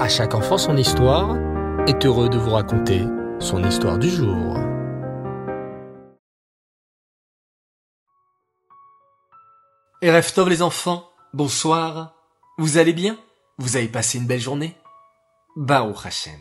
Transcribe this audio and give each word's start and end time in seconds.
À 0.00 0.08
chaque 0.08 0.34
enfant 0.34 0.56
son 0.56 0.78
histoire 0.78 1.36
est 1.86 2.06
heureux 2.06 2.30
de 2.30 2.38
vous 2.38 2.52
raconter 2.52 3.02
son 3.38 3.62
histoire 3.62 3.98
du 3.98 4.08
jour. 4.08 4.56
Et 10.00 10.10
Tov 10.34 10.48
les 10.48 10.62
enfants, 10.62 11.10
bonsoir. 11.34 12.14
Vous 12.56 12.78
allez 12.78 12.94
bien? 12.94 13.18
Vous 13.58 13.76
avez 13.76 13.88
passé 13.88 14.16
une 14.16 14.26
belle 14.26 14.40
journée? 14.40 14.74
Baruch 15.54 16.06
Hashem. 16.06 16.40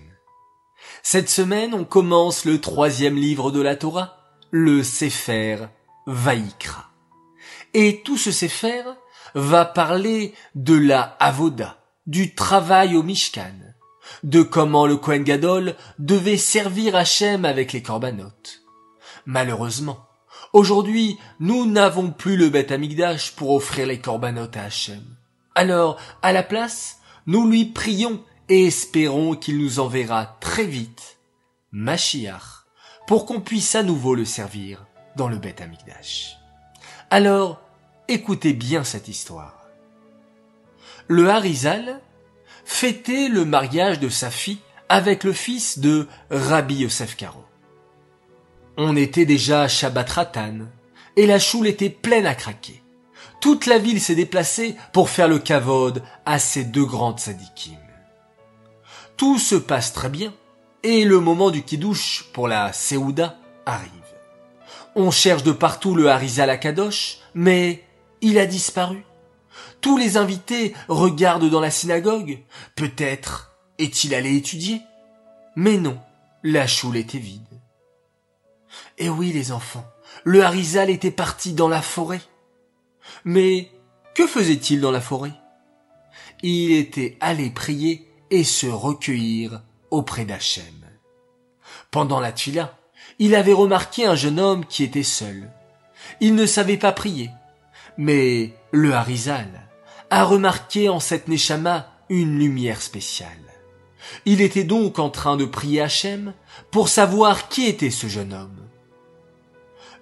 Cette 1.03 1.29
semaine, 1.29 1.73
on 1.73 1.83
commence 1.83 2.45
le 2.45 2.61
troisième 2.61 3.17
livre 3.17 3.51
de 3.51 3.59
la 3.59 3.75
Torah, 3.75 4.19
le 4.51 4.83
Sefer 4.83 5.67
Vaikra. 6.07 6.91
Et 7.73 8.03
tout 8.05 8.17
ce 8.17 8.31
Sefer 8.31 8.83
va 9.35 9.65
parler 9.65 10.33
de 10.55 10.75
la 10.75 11.01
Avoda, 11.19 11.78
du 12.09 12.33
travail 12.33 12.97
au 12.97 13.03
Mishkan, 13.03 13.53
de 14.23 14.41
comment 14.41 14.87
le 14.87 14.97
Kohen 14.97 15.23
Gadol 15.23 15.75
devait 15.99 16.37
servir 16.37 16.95
Hachem 16.95 17.45
avec 17.45 17.71
les 17.71 17.83
corbanotes. 17.83 18.63
Malheureusement, 19.27 20.07
aujourd'hui, 20.51 21.19
nous 21.39 21.67
n'avons 21.67 22.09
plus 22.09 22.35
le 22.35 22.49
Beth 22.49 22.71
Amigdash 22.71 23.35
pour 23.35 23.51
offrir 23.51 23.85
les 23.85 23.99
corbanotes 23.99 24.57
à 24.57 24.63
Hachem. 24.63 25.03
Alors, 25.53 25.97
à 26.23 26.31
la 26.31 26.41
place, 26.41 26.97
nous 27.27 27.47
lui 27.47 27.65
prions 27.65 28.23
et 28.49 28.65
espérons 28.65 29.35
qu'il 29.35 29.59
nous 29.59 29.79
enverra 29.79 30.35
très 30.39 30.65
vite 30.65 31.19
Mashiach 31.71 32.65
pour 33.05 33.27
qu'on 33.27 33.39
puisse 33.39 33.75
à 33.75 33.83
nouveau 33.83 34.15
le 34.15 34.25
servir 34.25 34.83
dans 35.15 35.27
le 35.27 35.37
Beth 35.37 35.61
Amigdash. 35.61 36.37
Alors, 37.11 37.61
écoutez 38.07 38.53
bien 38.53 38.83
cette 38.83 39.09
histoire 39.09 39.58
le 41.09 41.27
Harizal 41.27 41.99
fêtait 42.63 43.29
le 43.29 43.43
mariage 43.43 43.99
de 43.99 44.09
sa 44.09 44.29
fille 44.29 44.59
avec 44.89 45.23
le 45.23 45.33
fils 45.33 45.79
de 45.79 46.07
Rabbi 46.29 46.75
Yosef 46.75 47.17
Karo. 47.17 47.43
On 48.77 48.95
était 48.95 49.25
déjà 49.25 49.63
à 49.63 49.67
Shabbat 49.67 50.09
Ratan, 50.09 50.59
et 51.15 51.25
la 51.25 51.39
choule 51.39 51.67
était 51.67 51.89
pleine 51.89 52.27
à 52.27 52.35
craquer. 52.35 52.83
Toute 53.41 53.65
la 53.65 53.79
ville 53.79 53.99
s'est 53.99 54.15
déplacée 54.15 54.75
pour 54.93 55.09
faire 55.09 55.27
le 55.27 55.39
kavod 55.39 56.03
à 56.25 56.37
ces 56.37 56.63
deux 56.63 56.85
grandes 56.85 57.19
sadikim. 57.19 57.79
Tout 59.17 59.39
se 59.39 59.55
passe 59.55 59.93
très 59.93 60.09
bien, 60.09 60.31
et 60.83 61.05
le 61.05 61.19
moment 61.19 61.49
du 61.49 61.63
kidouche 61.63 62.25
pour 62.33 62.47
la 62.47 62.71
Seouda 62.71 63.35
arrive. 63.65 63.89
On 64.95 65.09
cherche 65.09 65.43
de 65.43 65.51
partout 65.53 65.95
le 65.95 66.09
Harizal 66.09 66.51
à 66.51 66.57
Kadosh, 66.57 67.17
mais 67.33 67.83
il 68.21 68.37
a 68.37 68.45
disparu. 68.45 69.03
Tous 69.81 69.97
les 69.97 70.17
invités 70.17 70.73
regardent 70.87 71.49
dans 71.49 71.59
la 71.59 71.71
synagogue. 71.71 72.39
Peut-être 72.75 73.57
est-il 73.77 74.13
allé 74.13 74.35
étudier. 74.35 74.81
Mais 75.55 75.77
non, 75.77 75.97
la 76.43 76.67
choule 76.67 76.97
était 76.97 77.17
vide. 77.17 77.41
Eh 78.97 79.09
oui, 79.09 79.31
les 79.31 79.51
enfants, 79.51 79.85
le 80.23 80.43
Harizal 80.43 80.89
était 80.89 81.11
parti 81.11 81.53
dans 81.53 81.69
la 81.69 81.81
forêt. 81.81 82.21
Mais 83.23 83.71
que 84.13 84.27
faisait-il 84.27 84.81
dans 84.81 84.91
la 84.91 85.01
forêt? 85.01 85.33
Il 86.43 86.71
était 86.71 87.17
allé 87.19 87.49
prier 87.49 88.07
et 88.29 88.43
se 88.43 88.67
recueillir 88.67 89.61
auprès 89.91 90.25
d'Hachem. 90.25 90.63
Pendant 91.91 92.19
la 92.19 92.31
tuila, 92.31 92.77
il 93.17 93.35
avait 93.35 93.53
remarqué 93.53 94.05
un 94.05 94.15
jeune 94.15 94.39
homme 94.39 94.65
qui 94.65 94.83
était 94.83 95.03
seul. 95.03 95.49
Il 96.21 96.35
ne 96.35 96.45
savait 96.45 96.77
pas 96.77 96.91
prier, 96.91 97.31
mais 97.97 98.53
le 98.71 98.93
Harizal 98.93 99.67
a 100.09 100.23
remarqué 100.23 100.89
en 100.89 100.99
cette 100.99 101.27
Neshama 101.27 101.87
une 102.09 102.37
lumière 102.37 102.81
spéciale. 102.81 103.29
Il 104.25 104.41
était 104.41 104.63
donc 104.63 104.99
en 104.99 105.09
train 105.09 105.37
de 105.37 105.45
prier 105.45 105.81
Hachem 105.81 106.33
pour 106.71 106.89
savoir 106.89 107.49
qui 107.49 107.65
était 107.65 107.91
ce 107.91 108.07
jeune 108.07 108.33
homme. 108.33 108.67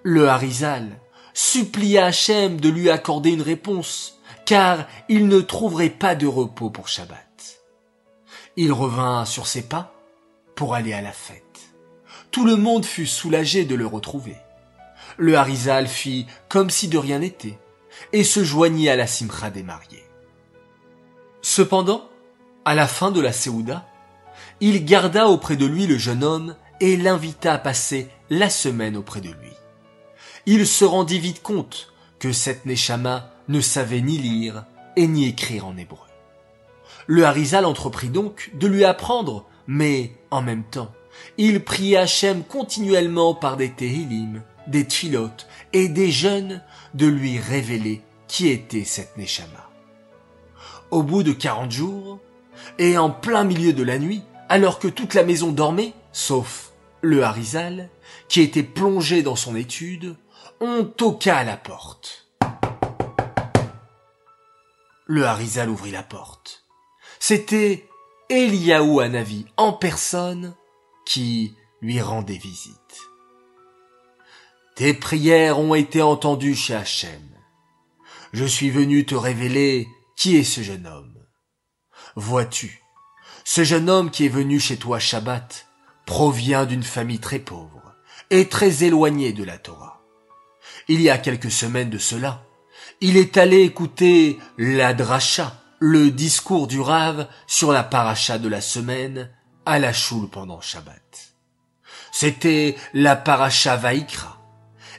Le 0.02 0.28
Harizal 0.28 0.88
supplia 1.34 2.06
Hachem 2.06 2.60
de 2.60 2.68
lui 2.68 2.90
accorder 2.90 3.30
une 3.30 3.42
réponse, 3.42 4.18
car 4.44 4.86
il 5.08 5.28
ne 5.28 5.40
trouverait 5.40 5.90
pas 5.90 6.14
de 6.14 6.26
repos 6.26 6.70
pour 6.70 6.88
Shabbat. 6.88 7.60
Il 8.56 8.72
revint 8.72 9.24
sur 9.24 9.46
ses 9.46 9.62
pas 9.62 9.94
pour 10.54 10.74
aller 10.74 10.92
à 10.92 11.02
la 11.02 11.12
fête. 11.12 11.42
Tout 12.30 12.44
le 12.44 12.56
monde 12.56 12.84
fut 12.84 13.06
soulagé 13.06 13.64
de 13.64 13.74
le 13.74 13.86
retrouver. 13.86 14.36
Le 15.16 15.36
Harizal 15.36 15.86
fit 15.86 16.26
comme 16.48 16.70
si 16.70 16.88
de 16.88 16.98
rien 16.98 17.20
n'était 17.20 17.58
et 18.12 18.24
se 18.24 18.44
joignit 18.44 18.88
à 18.88 18.96
la 18.96 19.06
simcha 19.06 19.50
des 19.50 19.62
mariés. 19.62 20.04
Cependant, 21.42 22.08
à 22.64 22.74
la 22.74 22.86
fin 22.86 23.10
de 23.10 23.20
la 23.20 23.32
Séouda, 23.32 23.86
il 24.60 24.84
garda 24.84 25.28
auprès 25.28 25.56
de 25.56 25.66
lui 25.66 25.86
le 25.86 25.98
jeune 25.98 26.24
homme 26.24 26.56
et 26.80 26.96
l'invita 26.96 27.54
à 27.54 27.58
passer 27.58 28.08
la 28.30 28.50
semaine 28.50 28.96
auprès 28.96 29.20
de 29.20 29.28
lui. 29.28 29.52
Il 30.46 30.66
se 30.66 30.84
rendit 30.84 31.18
vite 31.18 31.42
compte 31.42 31.92
que 32.18 32.32
cette 32.32 32.66
Neshama 32.66 33.30
ne 33.48 33.60
savait 33.60 34.00
ni 34.00 34.18
lire 34.18 34.64
et 34.96 35.06
ni 35.06 35.26
écrire 35.26 35.66
en 35.66 35.76
hébreu. 35.76 36.06
Le 37.06 37.24
Harizal 37.24 37.64
entreprit 37.64 38.08
donc 38.08 38.50
de 38.54 38.66
lui 38.66 38.84
apprendre, 38.84 39.46
mais 39.66 40.12
en 40.30 40.42
même 40.42 40.64
temps, 40.64 40.92
il 41.36 41.64
pria 41.64 42.02
Hachem 42.02 42.42
continuellement 42.44 43.34
par 43.34 43.56
des 43.56 43.70
des 44.68 44.86
Tfilot 44.86 45.30
et 45.72 45.88
des 45.88 46.10
jeunes 46.10 46.62
de 46.94 47.06
lui 47.06 47.38
révéler 47.38 48.02
qui 48.28 48.48
était 48.48 48.84
cette 48.84 49.16
Neshama. 49.16 49.68
Au 50.90 51.02
bout 51.02 51.22
de 51.22 51.32
quarante 51.32 51.72
jours, 51.72 52.20
et 52.78 52.98
en 52.98 53.10
plein 53.10 53.44
milieu 53.44 53.72
de 53.72 53.82
la 53.82 53.98
nuit, 53.98 54.22
alors 54.48 54.78
que 54.78 54.88
toute 54.88 55.14
la 55.14 55.24
maison 55.24 55.52
dormait, 55.52 55.92
sauf 56.12 56.72
le 57.00 57.22
Harizal, 57.22 57.90
qui 58.28 58.40
était 58.40 58.62
plongé 58.62 59.22
dans 59.22 59.36
son 59.36 59.56
étude, 59.56 60.16
on 60.60 60.84
toqua 60.84 61.36
à 61.36 61.44
la 61.44 61.56
porte. 61.56 62.26
Le 65.06 65.24
Harizal 65.24 65.70
ouvrit 65.70 65.92
la 65.92 66.02
porte. 66.02 66.64
C'était 67.18 67.88
Eliaou 68.28 69.00
Hanavi 69.00 69.46
en 69.56 69.72
personne 69.72 70.54
qui 71.06 71.54
lui 71.80 72.00
rendait 72.00 72.36
visite. 72.36 72.76
Tes 74.78 74.94
prières 74.94 75.58
ont 75.58 75.74
été 75.74 76.02
entendues 76.02 76.54
chez 76.54 76.72
Hachem. 76.72 77.28
Je 78.32 78.44
suis 78.44 78.70
venu 78.70 79.04
te 79.04 79.16
révéler 79.16 79.88
qui 80.16 80.36
est 80.36 80.44
ce 80.44 80.60
jeune 80.60 80.86
homme. 80.86 81.16
Vois-tu, 82.14 82.80
ce 83.42 83.64
jeune 83.64 83.90
homme 83.90 84.12
qui 84.12 84.26
est 84.26 84.28
venu 84.28 84.60
chez 84.60 84.76
toi 84.76 85.00
Shabbat 85.00 85.66
provient 86.06 86.64
d'une 86.64 86.84
famille 86.84 87.18
très 87.18 87.40
pauvre 87.40 87.96
et 88.30 88.46
très 88.46 88.84
éloignée 88.84 89.32
de 89.32 89.42
la 89.42 89.58
Torah. 89.58 90.00
Il 90.86 91.02
y 91.02 91.10
a 91.10 91.18
quelques 91.18 91.50
semaines 91.50 91.90
de 91.90 91.98
cela, 91.98 92.44
il 93.00 93.16
est 93.16 93.36
allé 93.36 93.62
écouter 93.62 94.38
la 94.58 94.94
dracha, 94.94 95.60
le 95.80 96.12
discours 96.12 96.68
du 96.68 96.80
Rav 96.80 97.26
sur 97.48 97.72
la 97.72 97.82
paracha 97.82 98.38
de 98.38 98.48
la 98.48 98.60
semaine 98.60 99.28
à 99.66 99.80
la 99.80 99.92
choule 99.92 100.30
pendant 100.30 100.60
Shabbat. 100.60 101.34
C'était 102.12 102.76
la 102.94 103.16
paracha 103.16 103.76
Vaikra, 103.76 104.37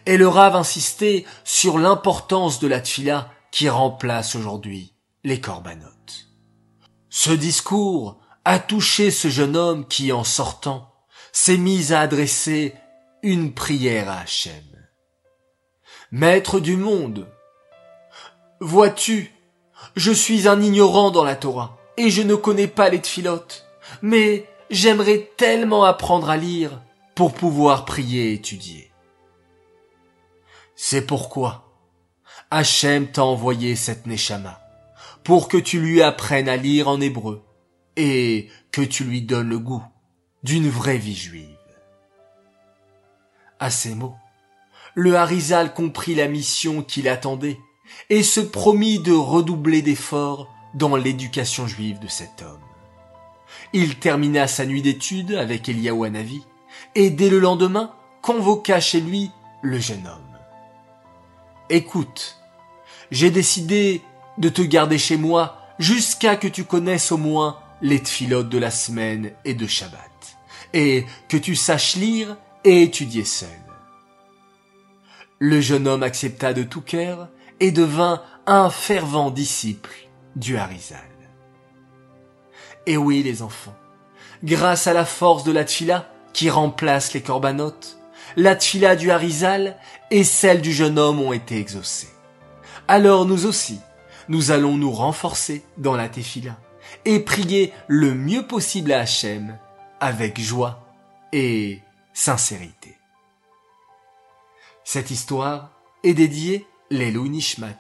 et 0.10 0.18
le 0.18 0.28
Rav 0.28 0.56
insistait 0.56 1.24
sur 1.44 1.78
l'importance 1.78 2.60
de 2.60 2.68
la 2.68 2.82
tfila 2.82 3.30
qui 3.52 3.70
remplace 3.70 4.36
aujourd'hui 4.36 4.96
les 5.24 5.40
corbanotes. 5.40 6.30
Ce 7.12 7.30
discours 7.30 8.18
a 8.44 8.58
touché 8.58 9.12
ce 9.12 9.28
jeune 9.28 9.56
homme 9.56 9.88
qui, 9.88 10.12
en 10.12 10.24
sortant, 10.24 10.92
s'est 11.32 11.58
mis 11.58 11.94
à 11.94 12.00
adresser 12.00 12.74
une 13.22 13.54
prière 13.54 14.10
à 14.10 14.22
Hachem. 14.22 14.90
Maître 16.12 16.60
du 16.60 16.76
monde, 16.76 17.28
vois-tu, 18.62 19.32
je 19.96 20.12
suis 20.12 20.48
un 20.48 20.60
ignorant 20.60 21.12
dans 21.12 21.24
la 21.24 21.36
Torah, 21.36 21.78
et 21.98 22.10
je 22.10 22.24
ne 22.24 22.34
connais 22.34 22.68
pas 22.68 22.90
les 22.90 23.00
tfilotes, 23.00 23.68
mais 24.02 24.50
j'aimerais 24.72 25.30
tellement 25.38 25.84
apprendre 25.84 26.32
à 26.32 26.38
lire 26.38 26.82
pour 27.14 27.32
pouvoir 27.36 27.86
prier 27.86 28.32
et 28.32 28.34
étudier. 28.34 28.89
C'est 30.82 31.06
pourquoi 31.06 31.76
Hachem 32.52 33.12
t'a 33.12 33.26
envoyé 33.26 33.76
cette 33.76 34.06
Neshama, 34.06 34.62
pour 35.26 35.50
que 35.50 35.58
tu 35.58 35.82
lui 35.82 36.02
apprennes 36.02 36.48
à 36.48 36.56
lire 36.56 36.88
en 36.88 37.02
hébreu, 37.02 37.44
et 37.98 38.48
que 38.72 38.82
tu 38.82 39.04
lui 39.04 39.22
donnes 39.22 39.50
le 39.50 39.60
goût 39.60 39.84
d'une 40.44 40.70
vraie 40.70 40.98
vie 40.98 41.18
juive. 41.18 41.58
À 43.60 43.70
ces 43.70 43.94
mots, 43.94 44.16
le 44.96 45.18
Harizal 45.18 45.74
comprit 45.74 46.16
la 46.16 46.30
mission 46.30 46.82
qu'il 46.82 47.10
attendait, 47.10 47.60
et 48.10 48.24
se 48.24 48.40
promit 48.40 49.00
de 49.00 49.12
redoubler 49.12 49.82
d'efforts 49.82 50.48
dans 50.76 50.96
l'éducation 50.96 51.68
juive 51.68 52.00
de 52.00 52.08
cet 52.08 52.42
homme. 52.42 52.64
Il 53.74 54.00
termina 54.00 54.48
sa 54.48 54.66
nuit 54.66 54.82
d'études 54.82 55.34
avec 55.34 55.68
Eliyahu 55.68 56.06
Hanavi, 56.06 56.42
et 56.96 57.10
dès 57.10 57.30
le 57.30 57.40
lendemain 57.40 57.94
convoqua 58.22 58.80
chez 58.80 59.02
lui 59.02 59.30
le 59.62 59.78
jeune 59.78 60.08
homme. 60.08 60.29
Écoute, 61.70 62.38
j'ai 63.12 63.30
décidé 63.30 64.02
de 64.40 64.50
te 64.50 64.62
garder 64.62 64.98
chez 64.98 65.18
moi 65.18 65.58
jusqu'à 65.78 66.36
que 66.36 66.48
tu 66.48 66.64
connaisses 66.64 67.12
au 67.12 67.18
moins 67.18 67.60
les 67.82 68.02
tfilotes 68.02 68.50
de 68.50 68.58
la 68.58 68.72
semaine 68.72 69.32
et 69.46 69.54
de 69.54 69.68
Shabbat, 69.68 70.38
et 70.74 71.06
que 71.28 71.38
tu 71.38 71.56
saches 71.56 71.96
lire 71.96 72.38
et 72.64 72.82
étudier 72.82 73.24
seul. 73.24 73.50
Le 75.38 75.62
jeune 75.62 75.88
homme 75.88 76.04
accepta 76.04 76.54
de 76.54 76.64
tout 76.64 76.82
cœur 76.82 77.30
et 77.60 77.72
devint 77.72 78.24
un 78.48 78.70
fervent 78.70 79.30
disciple 79.30 79.96
du 80.36 80.58
Harizal. 80.58 81.00
Et 82.88 82.98
oui, 82.98 83.22
les 83.22 83.44
enfants, 83.44 83.76
grâce 84.44 84.88
à 84.88 84.94
la 84.94 85.06
force 85.06 85.44
de 85.44 85.52
la 85.52 85.66
tfila 85.66 86.12
qui 86.34 86.50
remplace 86.50 87.14
les 87.14 87.22
corbanotes, 87.22 87.99
la 88.36 88.56
tfila 88.56 88.96
du 88.96 89.12
Harizal 89.12 89.78
et 90.12 90.24
celle 90.24 90.62
du 90.62 90.72
jeune 90.72 91.00
homme 91.00 91.22
ont 91.22 91.34
été 91.34 91.58
exaucées. 91.58 92.10
Alors 92.88 93.26
nous 93.26 93.46
aussi, 93.46 93.80
nous 94.28 94.52
allons 94.52 94.78
nous 94.78 94.92
renforcer 94.92 95.64
dans 95.78 95.96
la 95.96 96.10
tefila 96.10 96.58
et 97.06 97.20
prier 97.20 97.74
le 97.88 98.14
mieux 98.14 98.46
possible 98.46 98.92
à 98.92 99.02
Hachem 99.02 99.58
avec 100.00 100.40
joie 100.40 100.88
et 101.34 101.82
sincérité. 102.14 102.98
Cette 104.84 105.12
histoire 105.12 105.72
est 106.04 106.14
dédiée 106.14 106.66
l'Elou 106.90 107.28
Nishmat, 107.28 107.78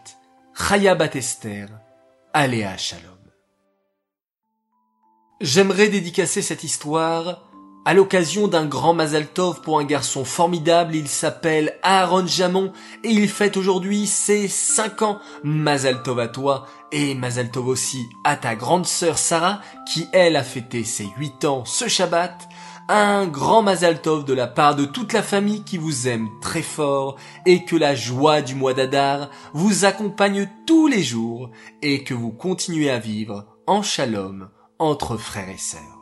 Chaya 0.53 0.95
Batester, 0.95 1.65
Aléa 2.33 2.77
Shalom. 2.77 3.17
J'aimerais 5.41 5.87
dédicacer 5.87 6.41
cette 6.41 6.63
histoire 6.63 7.48
à 7.89 7.95
l'occasion 7.95 8.47
d'un 8.47 8.67
grand 8.67 8.93
Mazal 8.93 9.25
Tov 9.25 9.61
pour 9.61 9.79
un 9.79 9.83
garçon 9.83 10.23
formidable, 10.23 10.95
il 10.95 11.07
s'appelle 11.07 11.73
Aaron 11.81 12.27
Jamon 12.27 12.71
et 13.03 13.09
il 13.09 13.27
fête 13.27 13.57
aujourd'hui 13.57 14.05
ses 14.05 14.47
5 14.47 15.01
ans. 15.01 15.19
Mazal 15.43 16.03
Tov 16.03 16.19
à 16.19 16.27
toi 16.27 16.67
et 16.91 17.15
Mazal 17.15 17.49
Tov 17.49 17.67
aussi 17.67 18.05
à 18.23 18.35
ta 18.35 18.53
grande 18.53 18.85
sœur 18.85 19.17
Sarah 19.17 19.61
qui 19.91 20.07
elle 20.13 20.35
a 20.35 20.43
fêté 20.43 20.83
ses 20.83 21.07
8 21.17 21.45
ans 21.45 21.65
ce 21.65 21.87
Shabbat. 21.87 22.47
Un 22.89 23.25
grand 23.25 23.63
Mazal 23.63 23.99
Tov 24.03 24.23
de 24.23 24.35
la 24.35 24.45
part 24.45 24.75
de 24.75 24.85
toute 24.85 25.11
la 25.11 25.23
famille 25.23 25.63
qui 25.63 25.79
vous 25.79 26.07
aime 26.07 26.29
très 26.43 26.61
fort 26.61 27.15
et 27.47 27.65
que 27.65 27.75
la 27.75 27.95
joie 27.95 28.43
du 28.43 28.53
mois 28.53 28.75
d'Adar 28.75 29.31
vous 29.53 29.85
accompagne 29.85 30.47
tous 30.67 30.85
les 30.85 31.01
jours 31.01 31.49
et 31.81 32.03
que 32.03 32.13
vous 32.13 32.31
continuez 32.31 32.91
à 32.91 32.99
vivre 32.99 33.47
en 33.65 33.81
shalom 33.81 34.47
entre 34.77 35.17
frères 35.17 35.49
et 35.49 35.57
sœurs. 35.57 35.98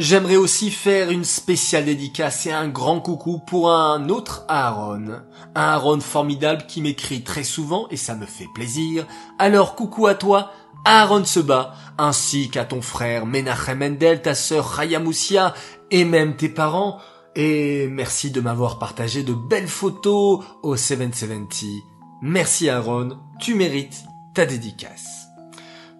J'aimerais 0.00 0.36
aussi 0.36 0.70
faire 0.70 1.10
une 1.10 1.24
spéciale 1.24 1.84
dédicace 1.84 2.46
et 2.46 2.52
un 2.52 2.68
grand 2.68 3.00
coucou 3.00 3.38
pour 3.38 3.70
un 3.70 4.08
autre 4.08 4.46
Aaron. 4.48 5.20
Un 5.54 5.62
Aaron 5.62 6.00
formidable 6.00 6.64
qui 6.66 6.80
m'écrit 6.80 7.22
très 7.22 7.44
souvent 7.44 7.86
et 7.90 7.98
ça 7.98 8.14
me 8.14 8.24
fait 8.24 8.48
plaisir. 8.54 9.06
Alors 9.38 9.74
coucou 9.74 10.06
à 10.06 10.14
toi, 10.14 10.52
Aaron 10.86 11.26
Seba, 11.26 11.74
ainsi 11.98 12.48
qu'à 12.48 12.64
ton 12.64 12.80
frère 12.80 13.26
Menachem 13.26 13.80
Mendel, 13.80 14.22
ta 14.22 14.34
sœur 14.34 14.80
Moussia 15.02 15.52
et 15.90 16.06
même 16.06 16.34
tes 16.34 16.48
parents. 16.48 16.98
Et 17.36 17.86
merci 17.86 18.30
de 18.30 18.40
m'avoir 18.40 18.78
partagé 18.78 19.22
de 19.22 19.34
belles 19.34 19.68
photos 19.68 20.42
au 20.62 20.76
770. 20.76 21.82
Merci 22.22 22.70
Aaron, 22.70 23.18
tu 23.38 23.54
mérites 23.54 24.04
ta 24.32 24.46
dédicace. 24.46 25.26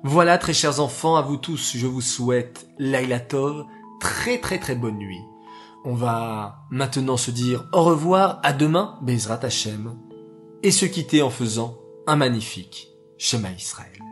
Voilà 0.03 0.39
très 0.39 0.55
chers 0.55 0.81
enfants, 0.81 1.17
à 1.17 1.21
vous 1.21 1.37
tous, 1.37 1.73
je 1.77 1.87
vous 1.87 2.01
souhaite 2.01 2.67
Laila 2.79 3.21
Tov, 3.21 3.67
très 4.01 4.39
très 4.39 4.59
très 4.59 4.75
bonne 4.75 4.99
nuit. 4.99 5.23
On 5.85 5.95
va 5.95 6.67
maintenant 6.71 7.17
se 7.17 7.31
dire 7.31 7.67
au 7.73 7.83
revoir, 7.83 8.41
à 8.43 8.53
demain, 8.53 8.99
Bezrat 9.03 9.45
Hashem, 9.45 9.97
et 10.63 10.71
se 10.71 10.85
quitter 10.87 11.23
en 11.23 11.31
faisant 11.31 11.79
un 12.07 12.17
magnifique 12.17 12.89
Shema 13.19 13.53
Israël. 13.53 14.10